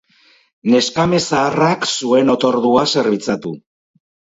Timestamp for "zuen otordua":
2.01-2.91